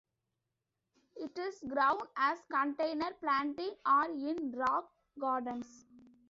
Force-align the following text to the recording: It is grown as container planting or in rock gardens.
It 1.15 1.37
is 1.37 1.59
grown 1.67 1.99
as 2.17 2.39
container 2.51 3.11
planting 3.19 3.75
or 3.85 4.05
in 4.09 4.51
rock 4.51 4.91
gardens. 5.19 5.85